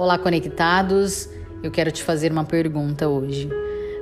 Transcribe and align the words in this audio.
Olá, 0.00 0.16
conectados. 0.16 1.28
Eu 1.62 1.70
quero 1.70 1.92
te 1.92 2.02
fazer 2.02 2.32
uma 2.32 2.42
pergunta 2.42 3.06
hoje. 3.06 3.50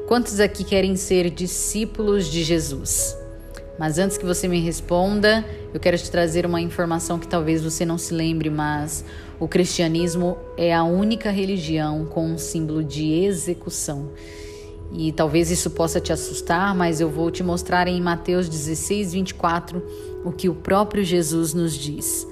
Quantos 0.06 0.38
aqui 0.38 0.62
querem 0.62 0.94
ser 0.94 1.28
discípulos 1.28 2.30
de 2.30 2.44
Jesus? 2.44 3.16
Mas 3.76 3.98
antes 3.98 4.16
que 4.16 4.24
você 4.24 4.46
me 4.46 4.60
responda, 4.60 5.44
eu 5.74 5.80
quero 5.80 5.98
te 5.98 6.08
trazer 6.08 6.46
uma 6.46 6.60
informação 6.60 7.18
que 7.18 7.26
talvez 7.26 7.64
você 7.64 7.84
não 7.84 7.98
se 7.98 8.14
lembre, 8.14 8.48
mas 8.48 9.04
o 9.40 9.48
cristianismo 9.48 10.38
é 10.56 10.72
a 10.72 10.84
única 10.84 11.32
religião 11.32 12.04
com 12.04 12.30
um 12.30 12.38
símbolo 12.38 12.84
de 12.84 13.24
execução. 13.24 14.12
E 14.92 15.10
talvez 15.10 15.50
isso 15.50 15.68
possa 15.68 16.00
te 16.00 16.12
assustar, 16.12 16.76
mas 16.76 17.00
eu 17.00 17.10
vou 17.10 17.28
te 17.28 17.42
mostrar 17.42 17.88
em 17.88 18.00
Mateus 18.00 18.48
16, 18.48 19.14
24 19.14 19.82
o 20.24 20.30
que 20.30 20.48
o 20.48 20.54
próprio 20.54 21.02
Jesus 21.02 21.52
nos 21.52 21.74
diz. 21.74 22.24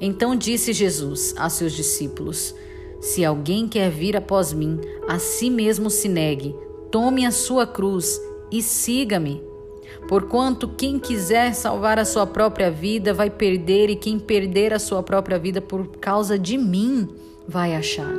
Então 0.00 0.36
disse 0.36 0.72
Jesus 0.72 1.34
a 1.36 1.50
seus 1.50 1.72
discípulos: 1.72 2.54
Se 3.02 3.24
alguém 3.24 3.66
quer 3.66 3.90
vir 3.90 4.16
após 4.16 4.52
mim, 4.52 4.78
a 5.08 5.18
si 5.18 5.50
mesmo 5.50 5.90
se 5.90 6.08
negue, 6.08 6.54
tome 6.88 7.26
a 7.26 7.32
sua 7.32 7.66
cruz 7.66 8.22
e 8.48 8.62
siga-me. 8.62 9.42
Porquanto 10.06 10.68
quem 10.68 11.00
quiser 11.00 11.52
salvar 11.52 11.98
a 11.98 12.04
sua 12.04 12.28
própria 12.28 12.70
vida 12.70 13.12
vai 13.12 13.28
perder, 13.28 13.90
e 13.90 13.96
quem 13.96 14.20
perder 14.20 14.72
a 14.72 14.78
sua 14.78 15.02
própria 15.02 15.36
vida 15.36 15.60
por 15.60 15.84
causa 15.96 16.38
de 16.38 16.56
mim 16.56 17.08
vai 17.46 17.74
achar. 17.74 18.14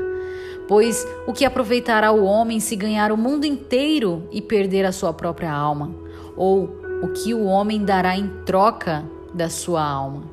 Pois 0.67 1.07
o 1.25 1.31
que 1.31 1.45
aproveitará 1.45 2.11
o 2.11 2.25
homem 2.25 2.59
se 2.59 2.75
ganhar 2.75 3.09
o 3.13 3.17
mundo 3.17 3.45
inteiro 3.45 4.27
e 4.33 4.41
perder 4.41 4.85
a 4.85 4.91
sua 4.91 5.13
própria 5.13 5.51
alma? 5.51 5.95
Ou 6.35 6.69
o 7.01 7.07
que 7.07 7.33
o 7.33 7.45
homem 7.45 7.85
dará 7.85 8.17
em 8.17 8.27
troca 8.45 9.05
da 9.33 9.49
sua 9.49 9.81
alma? 9.81 10.23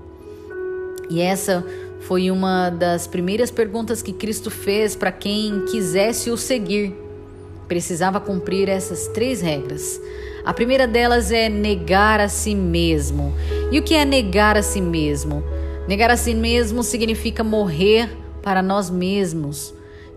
E 1.09 1.21
essa 1.21 1.65
foi 2.01 2.31
uma 2.31 2.71
das 2.71 3.07
primeiras 3.07 3.51
perguntas 3.51 4.03
que 4.03 4.13
Cristo 4.13 4.51
fez 4.51 4.97
para 4.97 5.13
quem 5.13 5.65
quisesse 5.67 6.31
o 6.31 6.37
seguir. 6.37 6.95
Precisava 7.69 8.20
cumprir 8.20 8.69
essas 8.69 9.09
três 9.09 9.41
regras. 9.41 10.01
A 10.45 10.53
primeira 10.53 10.87
delas 10.87 11.31
é 11.31 11.48
negar 11.48 12.20
a 12.20 12.29
si 12.29 12.55
mesmo. 12.55 13.34
E 13.70 13.79
o 13.79 13.83
que 13.83 13.95
é 13.95 14.05
negar 14.05 14.57
a 14.57 14.62
si 14.62 14.81
mesmo? 14.81 15.45
Negar 15.87 16.11
a 16.11 16.17
si 16.17 16.34
mesmo 16.34 16.83
significa 16.83 17.45
morrer 17.45 18.11
para 18.42 18.62
nós 18.62 18.91
mesmos 18.91 19.75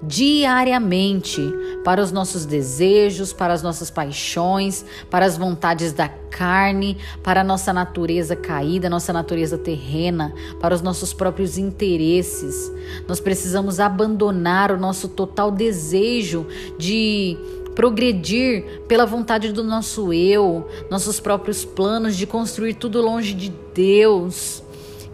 diariamente 0.07 1.41
para 1.83 2.01
os 2.01 2.11
nossos 2.11 2.45
desejos, 2.45 3.31
para 3.31 3.53
as 3.53 3.61
nossas 3.63 3.89
paixões, 3.89 4.85
para 5.09 5.25
as 5.25 5.37
vontades 5.37 5.93
da 5.93 6.07
carne, 6.07 6.97
para 7.21 7.41
a 7.41 7.43
nossa 7.43 7.71
natureza 7.71 8.35
caída, 8.35 8.89
nossa 8.89 9.13
natureza 9.13 9.57
terrena, 9.57 10.33
para 10.59 10.73
os 10.73 10.81
nossos 10.81 11.13
próprios 11.13 11.57
interesses. 11.57 12.71
Nós 13.07 13.19
precisamos 13.19 13.79
abandonar 13.79 14.71
o 14.71 14.77
nosso 14.77 15.07
total 15.07 15.51
desejo 15.51 16.45
de 16.77 17.37
progredir 17.75 18.83
pela 18.87 19.05
vontade 19.05 19.51
do 19.51 19.63
nosso 19.63 20.13
eu, 20.13 20.67
nossos 20.89 21.19
próprios 21.19 21.65
planos 21.65 22.15
de 22.15 22.27
construir 22.27 22.75
tudo 22.75 23.01
longe 23.01 23.33
de 23.33 23.51
Deus 23.73 24.62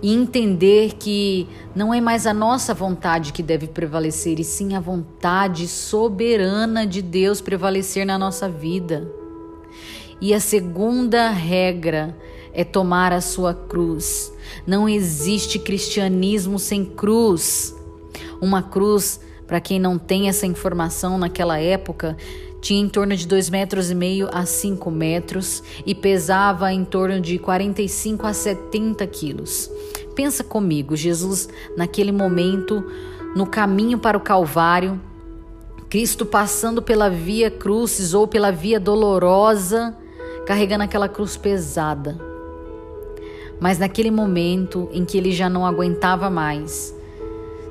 e 0.02 0.14
entender 0.14 0.94
que 0.94 1.48
não 1.76 1.94
é 1.94 2.00
mais 2.00 2.26
a 2.26 2.34
nossa 2.34 2.74
vontade 2.74 3.34
que 3.34 3.44
deve 3.44 3.68
prevalecer, 3.68 4.40
e 4.40 4.44
sim 4.44 4.76
a 4.76 4.80
vontade 4.80 5.68
soberana 5.68 6.88
de 6.88 7.02
Deus 7.02 7.42
prevalecer 7.42 8.06
na 8.06 8.18
nossa 8.18 8.48
vida. 8.48 9.12
E 10.22 10.34
a 10.34 10.40
segunda 10.40 11.30
regra 11.30 12.16
é 12.54 12.64
tomar 12.64 13.14
a 13.14 13.22
sua 13.22 13.54
cruz. 13.54 14.34
Não 14.66 14.88
existe 14.88 15.60
cristianismo 15.60 16.60
sem 16.60 16.84
cruz. 16.84 17.76
Uma 18.42 18.62
cruz, 18.62 19.20
para 19.48 19.62
quem 19.62 19.80
não 19.80 19.98
tem 19.98 20.28
essa 20.28 20.46
informação 20.46 21.18
naquela 21.18 21.60
época, 21.60 22.18
tinha 22.62 22.82
em 22.82 22.90
torno 22.90 23.16
de 23.16 23.28
2 23.28 23.50
metros 23.50 23.90
e 23.90 23.96
meio 23.96 24.30
a 24.32 24.46
5 24.46 24.92
metros 24.92 25.64
e 25.86 25.96
pesava 25.96 26.72
em 26.74 26.84
torno 26.84 27.20
de 27.22 27.40
45 27.40 28.28
a 28.28 28.34
70 28.34 29.06
quilos. 29.08 29.72
Pensa 30.16 30.44
comigo, 30.44 30.96
Jesus, 30.96 31.48
naquele 31.78 32.12
momento, 32.12 32.84
no 33.36 33.46
caminho 33.46 33.98
para 33.98 34.18
o 34.18 34.22
Calvário, 34.22 35.00
Cristo 35.90 36.26
passando 36.26 36.82
pela 36.82 37.10
via 37.10 37.50
crucis 37.50 38.14
ou 38.14 38.28
pela 38.28 38.52
via 38.52 38.80
dolorosa, 38.80 39.96
carregando 40.46 40.84
aquela 40.84 41.08
cruz 41.08 41.38
pesada. 41.38 42.20
Mas 43.60 43.80
naquele 43.80 44.12
momento 44.12 44.88
em 44.92 45.04
que 45.04 45.18
ele 45.18 45.32
já 45.32 45.50
não 45.50 45.66
aguentava 45.66 46.30
mais, 46.30 46.96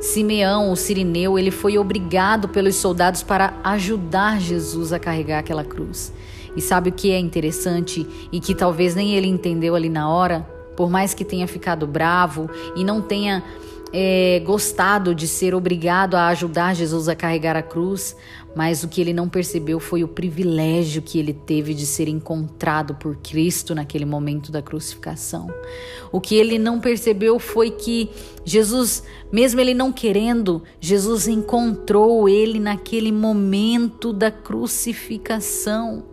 Simeão, 0.01 0.71
o 0.71 0.77
sirineu, 0.77 1.39
ele 1.39 1.51
foi 1.51 1.77
obrigado 1.77 2.49
pelos 2.49 2.77
soldados 2.77 3.23
para 3.23 3.55
ajudar 3.65 4.41
Jesus 4.41 4.93
a 4.93 4.99
carregar 4.99 5.41
aquela 5.41 5.65
cruz. 5.65 6.13
E 6.55 6.61
sabe 6.61 6.91
o 6.91 6.93
que 6.93 7.11
é 7.11 7.19
interessante 7.19 8.07
e 8.33 8.41
que 8.41 8.55
talvez 8.55 8.95
nem 8.95 9.15
ele 9.15 9.27
entendeu 9.27 9.75
ali 9.75 9.89
na 9.89 10.09
hora? 10.09 10.47
Por 10.77 10.89
mais 10.89 11.15
que 11.15 11.25
tenha 11.25 11.49
ficado 11.49 11.87
bravo 11.87 12.49
e 12.77 12.85
não 12.85 13.01
tenha 13.01 13.43
é, 13.93 14.41
gostado 14.45 15.15
de 15.15 15.27
ser 15.27 15.55
obrigado 15.55 16.15
a 16.15 16.29
ajudar 16.29 16.75
Jesus 16.75 17.09
a 17.09 17.15
carregar 17.15 17.57
a 17.57 17.63
cruz, 17.63 18.17
mas 18.55 18.83
o 18.83 18.89
que 18.89 19.01
ele 19.01 19.13
não 19.13 19.29
percebeu 19.29 19.79
foi 19.79 20.03
o 20.03 20.09
privilégio 20.09 21.01
que 21.01 21.19
ele 21.19 21.33
teve 21.33 21.75
de 21.75 21.87
ser 21.87 22.09
encontrado 22.09 22.95
por 22.95 23.17
Cristo 23.17 23.75
naquele 23.75 24.05
momento 24.05 24.51
da 24.51 24.61
crucificação. 24.61 25.49
O 26.11 26.21
que 26.21 26.35
ele 26.35 26.59
não 26.59 26.81
percebeu 26.81 27.39
foi 27.39 27.71
que 27.71 28.11
Jesus, 28.45 29.03
mesmo 29.31 29.61
ele 29.61 29.75
não 29.75 29.93
querendo, 29.93 30.63
Jesus 30.81 31.29
encontrou 31.29 32.29
ele 32.29 32.59
naquele 32.59 33.13
momento 33.13 34.13
da 34.13 34.31
crucificação. 34.31 36.05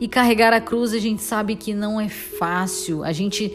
E 0.00 0.06
carregar 0.06 0.52
a 0.52 0.60
cruz 0.60 0.92
a 0.92 0.98
gente 0.98 1.22
sabe 1.22 1.56
que 1.56 1.74
não 1.74 2.00
é 2.00 2.08
fácil, 2.08 3.02
a 3.02 3.12
gente 3.12 3.50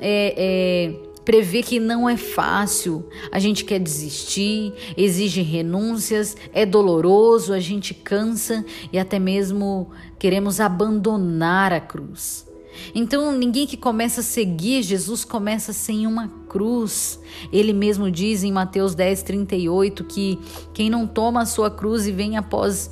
é, 0.00 0.34
é 0.36 1.05
prevê 1.26 1.60
que 1.60 1.80
não 1.80 2.08
é 2.08 2.16
fácil. 2.16 3.04
A 3.32 3.38
gente 3.40 3.64
quer 3.64 3.80
desistir, 3.80 4.72
exige 4.96 5.42
renúncias, 5.42 6.36
é 6.54 6.64
doloroso, 6.64 7.52
a 7.52 7.58
gente 7.60 7.92
cansa 7.92 8.64
e 8.92 8.98
até 8.98 9.18
mesmo 9.18 9.90
queremos 10.18 10.60
abandonar 10.60 11.72
a 11.72 11.80
cruz. 11.80 12.46
Então, 12.94 13.32
ninguém 13.32 13.66
que 13.66 13.76
começa 13.76 14.20
a 14.20 14.24
seguir 14.24 14.82
Jesus 14.82 15.24
começa 15.24 15.72
sem 15.72 16.06
uma 16.06 16.28
cruz. 16.48 17.18
Ele 17.52 17.72
mesmo 17.72 18.10
diz 18.10 18.44
em 18.44 18.52
Mateus 18.52 18.94
10, 18.94 19.22
38 19.24 20.04
que 20.04 20.38
quem 20.72 20.88
não 20.88 21.06
toma 21.06 21.42
a 21.42 21.46
sua 21.46 21.70
cruz 21.70 22.06
e 22.06 22.12
vem 22.12 22.36
após 22.36 22.88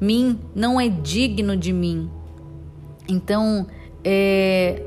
mim 0.00 0.38
não 0.54 0.80
é 0.80 0.88
digno 0.88 1.56
de 1.56 1.72
mim. 1.72 2.10
Então, 3.08 3.66
é, 4.02 4.82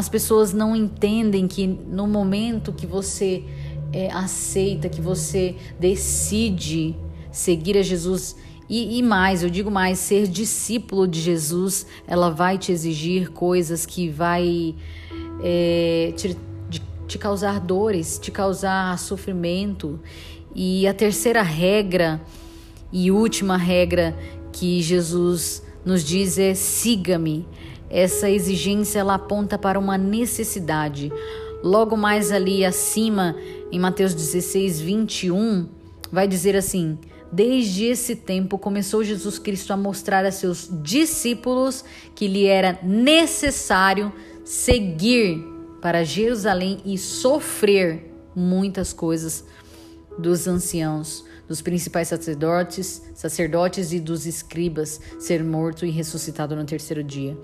as 0.00 0.08
pessoas 0.08 0.54
não 0.54 0.74
entendem 0.74 1.46
que 1.46 1.66
no 1.66 2.08
momento 2.08 2.72
que 2.72 2.86
você 2.86 3.44
é, 3.92 4.10
aceita, 4.10 4.88
que 4.88 5.00
você 5.00 5.54
decide 5.78 6.96
seguir 7.30 7.76
a 7.76 7.82
Jesus 7.82 8.34
e, 8.66 8.98
e, 8.98 9.02
mais, 9.02 9.42
eu 9.42 9.50
digo 9.50 9.70
mais, 9.70 9.98
ser 9.98 10.26
discípulo 10.26 11.06
de 11.06 11.20
Jesus, 11.20 11.86
ela 12.06 12.30
vai 12.30 12.56
te 12.56 12.72
exigir 12.72 13.30
coisas 13.30 13.84
que 13.84 14.08
vai 14.08 14.74
é, 15.42 16.14
te, 16.16 16.34
te 17.06 17.18
causar 17.18 17.60
dores, 17.60 18.18
te 18.18 18.30
causar 18.30 18.96
sofrimento. 18.98 20.00
E 20.54 20.86
a 20.86 20.94
terceira 20.94 21.42
regra 21.42 22.22
e 22.90 23.10
última 23.10 23.58
regra 23.58 24.16
que 24.52 24.80
Jesus 24.80 25.62
nos 25.84 26.02
diz 26.02 26.38
é 26.38 26.54
siga-me. 26.54 27.44
Essa 27.90 28.30
exigência 28.30 29.00
ela 29.00 29.14
aponta 29.14 29.58
para 29.58 29.78
uma 29.78 29.98
necessidade. 29.98 31.12
Logo 31.62 31.96
mais 31.96 32.30
ali 32.30 32.64
acima, 32.64 33.36
em 33.72 33.78
Mateus 33.78 34.14
16, 34.14 34.80
21, 34.80 35.68
vai 36.10 36.28
dizer 36.28 36.56
assim: 36.56 36.96
Desde 37.32 37.84
esse 37.84 38.16
tempo 38.16 38.56
começou 38.56 39.04
Jesus 39.04 39.38
Cristo 39.38 39.72
a 39.72 39.76
mostrar 39.76 40.24
a 40.24 40.32
seus 40.32 40.68
discípulos 40.82 41.84
que 42.14 42.28
lhe 42.28 42.46
era 42.46 42.78
necessário 42.82 44.12
seguir 44.44 45.44
para 45.82 46.04
Jerusalém 46.04 46.80
e 46.84 46.96
sofrer 46.96 48.12
muitas 48.34 48.92
coisas 48.92 49.44
dos 50.18 50.46
anciãos, 50.46 51.24
dos 51.50 51.60
principais 51.60 52.06
sacerdotes, 52.06 53.02
sacerdotes 53.12 53.92
e 53.92 53.98
dos 53.98 54.24
escribas, 54.24 55.00
ser 55.18 55.42
morto 55.42 55.84
e 55.84 55.90
ressuscitado 55.90 56.54
no 56.54 56.64
terceiro 56.64 57.02
dia. 57.02 57.36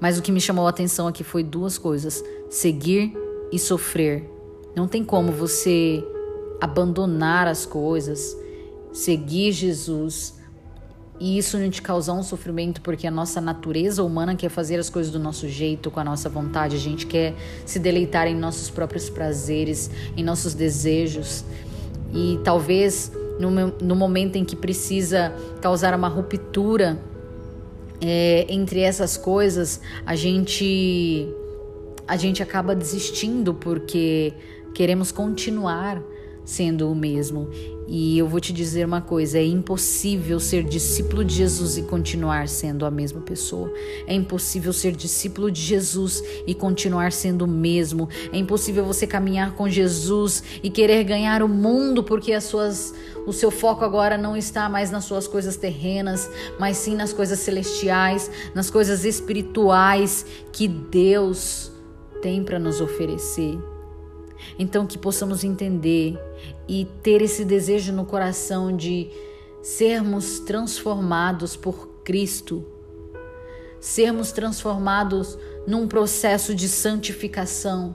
Mas 0.00 0.18
o 0.18 0.22
que 0.22 0.32
me 0.32 0.40
chamou 0.40 0.66
a 0.66 0.70
atenção 0.70 1.06
aqui 1.06 1.22
foi 1.22 1.44
duas 1.44 1.78
coisas: 1.78 2.20
seguir 2.50 3.16
e 3.52 3.58
sofrer. 3.60 4.28
Não 4.74 4.88
tem 4.88 5.04
como 5.04 5.30
você 5.30 6.04
abandonar 6.60 7.46
as 7.46 7.64
coisas, 7.64 8.36
seguir 8.92 9.52
Jesus 9.52 10.34
e 11.20 11.38
isso 11.38 11.56
não 11.56 11.70
te 11.70 11.80
causar 11.80 12.14
um 12.14 12.24
sofrimento, 12.24 12.80
porque 12.80 13.06
a 13.06 13.10
nossa 13.10 13.40
natureza 13.40 14.02
humana 14.02 14.34
quer 14.34 14.48
fazer 14.48 14.80
as 14.80 14.90
coisas 14.90 15.12
do 15.12 15.20
nosso 15.20 15.48
jeito, 15.48 15.92
com 15.92 16.00
a 16.00 16.04
nossa 16.04 16.28
vontade. 16.28 16.74
A 16.74 16.80
gente 16.80 17.06
quer 17.06 17.36
se 17.64 17.78
deleitar 17.78 18.26
em 18.26 18.34
nossos 18.34 18.68
próprios 18.68 19.08
prazeres, 19.08 19.88
em 20.16 20.24
nossos 20.24 20.54
desejos. 20.54 21.44
e 22.12 22.38
talvez 22.44 23.12
no, 23.38 23.50
no 23.50 23.96
momento 23.96 24.36
em 24.36 24.44
que 24.44 24.56
precisa 24.56 25.34
causar 25.60 25.94
uma 25.94 26.08
ruptura 26.08 26.98
é, 28.00 28.46
entre 28.48 28.80
essas 28.80 29.16
coisas, 29.16 29.80
a 30.04 30.14
gente 30.14 31.28
a 32.06 32.16
gente 32.16 32.42
acaba 32.42 32.74
desistindo 32.74 33.54
porque 33.54 34.34
queremos 34.74 35.10
continuar 35.10 36.02
sendo 36.44 36.90
o 36.90 36.94
mesmo. 36.94 37.48
E 37.86 38.18
eu 38.18 38.26
vou 38.26 38.40
te 38.40 38.52
dizer 38.52 38.86
uma 38.86 39.00
coisa: 39.00 39.38
é 39.38 39.44
impossível 39.44 40.40
ser 40.40 40.64
discípulo 40.64 41.24
de 41.24 41.34
Jesus 41.34 41.76
e 41.76 41.82
continuar 41.82 42.48
sendo 42.48 42.86
a 42.86 42.90
mesma 42.90 43.20
pessoa. 43.20 43.72
É 44.06 44.14
impossível 44.14 44.72
ser 44.72 44.92
discípulo 44.92 45.50
de 45.50 45.60
Jesus 45.60 46.22
e 46.46 46.54
continuar 46.54 47.12
sendo 47.12 47.44
o 47.44 47.48
mesmo. 47.48 48.08
É 48.32 48.38
impossível 48.38 48.84
você 48.84 49.06
caminhar 49.06 49.54
com 49.54 49.68
Jesus 49.68 50.42
e 50.62 50.70
querer 50.70 51.04
ganhar 51.04 51.42
o 51.42 51.48
mundo 51.48 52.02
porque 52.02 52.32
as 52.32 52.44
suas, 52.44 52.94
o 53.26 53.32
seu 53.32 53.50
foco 53.50 53.84
agora 53.84 54.16
não 54.16 54.36
está 54.36 54.68
mais 54.68 54.90
nas 54.90 55.04
suas 55.04 55.28
coisas 55.28 55.56
terrenas, 55.56 56.30
mas 56.58 56.78
sim 56.78 56.94
nas 56.94 57.12
coisas 57.12 57.38
celestiais, 57.38 58.30
nas 58.54 58.70
coisas 58.70 59.04
espirituais 59.04 60.24
que 60.52 60.66
Deus 60.66 61.70
tem 62.22 62.42
para 62.42 62.58
nos 62.58 62.80
oferecer. 62.80 63.58
Então, 64.58 64.86
que 64.86 64.98
possamos 64.98 65.44
entender 65.44 66.18
e 66.68 66.86
ter 67.02 67.22
esse 67.22 67.44
desejo 67.44 67.92
no 67.92 68.04
coração 68.04 68.74
de 68.74 69.10
sermos 69.62 70.40
transformados 70.40 71.56
por 71.56 71.88
Cristo, 72.04 72.64
sermos 73.80 74.32
transformados 74.32 75.38
num 75.66 75.88
processo 75.88 76.54
de 76.54 76.68
santificação, 76.68 77.94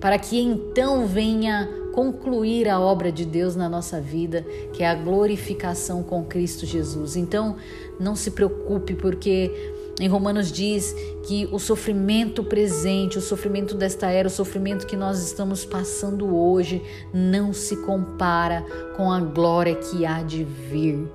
para 0.00 0.18
que 0.18 0.38
então 0.38 1.06
venha 1.06 1.68
concluir 1.92 2.68
a 2.68 2.80
obra 2.80 3.10
de 3.10 3.24
Deus 3.24 3.56
na 3.56 3.68
nossa 3.68 4.00
vida, 4.00 4.42
que 4.72 4.82
é 4.82 4.88
a 4.88 4.94
glorificação 4.94 6.02
com 6.02 6.24
Cristo 6.24 6.64
Jesus. 6.64 7.16
Então, 7.16 7.56
não 7.98 8.14
se 8.14 8.30
preocupe, 8.30 8.94
porque 8.94 9.50
em 9.98 10.08
Romanos 10.08 10.50
diz 10.52 10.94
que 11.24 11.48
o 11.52 11.58
sofrimento 11.58 12.44
presente, 12.44 13.18
o 13.18 13.20
sofrimento 13.20 13.74
desta 13.74 14.10
era, 14.10 14.28
o 14.28 14.30
sofrimento 14.30 14.86
que 14.86 14.96
nós 14.96 15.22
estamos 15.22 15.64
passando 15.64 16.34
hoje, 16.34 16.82
não 17.12 17.52
se 17.52 17.76
compara 17.76 18.64
com 18.96 19.10
a 19.10 19.20
glória 19.20 19.74
que 19.74 20.06
há 20.06 20.22
de 20.22 20.44
vir. 20.44 21.06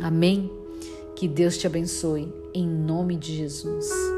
Amém? 0.00 0.50
Que 1.14 1.28
Deus 1.28 1.56
te 1.56 1.66
abençoe, 1.66 2.32
em 2.54 2.66
nome 2.66 3.16
de 3.16 3.36
Jesus. 3.36 4.09